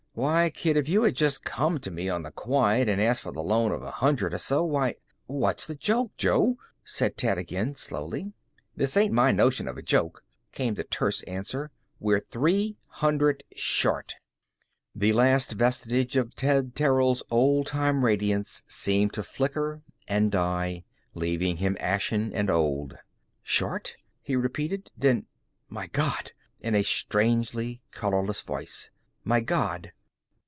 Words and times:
Why, 0.13 0.49
kid, 0.49 0.75
if 0.75 0.89
you 0.89 1.03
had 1.03 1.15
just 1.15 1.45
come 1.45 1.79
to 1.79 1.89
me 1.89 2.09
on 2.09 2.23
the 2.23 2.31
quiet 2.31 2.89
and 2.89 3.01
asked 3.01 3.21
for 3.21 3.31
the 3.31 3.41
loan 3.41 3.71
of 3.71 3.81
a 3.81 3.89
hundred 3.91 4.33
or 4.33 4.37
so 4.39 4.61
why" 4.61 4.95
"What's 5.25 5.65
the 5.65 5.73
joke, 5.73 6.17
Jo?" 6.17 6.57
said 6.83 7.15
Ted 7.15 7.37
again, 7.37 7.75
slowly. 7.75 8.33
"This 8.75 8.97
ain't 8.97 9.13
my 9.13 9.31
notion 9.31 9.69
of 9.69 9.77
a 9.77 9.81
joke," 9.81 10.25
came 10.51 10.73
the 10.73 10.83
terse 10.83 11.23
answer. 11.23 11.71
"We're 11.97 12.19
three 12.19 12.75
hundred 12.87 13.45
short." 13.55 14.15
The 14.93 15.13
last 15.13 15.53
vestige 15.53 16.17
of 16.17 16.35
Ted 16.35 16.75
Terrill's 16.75 17.23
old 17.31 17.67
time 17.67 18.03
radiance 18.03 18.63
seemed 18.67 19.13
to 19.13 19.23
flicker 19.23 19.81
and 20.09 20.29
die, 20.29 20.83
leaving 21.13 21.55
him 21.55 21.77
ashen 21.79 22.33
and 22.33 22.49
old. 22.49 22.97
"Short?" 23.43 23.95
he 24.21 24.35
repeated. 24.35 24.91
Then, 24.97 25.25
"My 25.69 25.87
God!" 25.87 26.33
in 26.59 26.75
a 26.75 26.83
strangely 26.83 27.81
colorless 27.93 28.41
voice 28.41 28.91
"My 29.23 29.39
God!" 29.39 29.93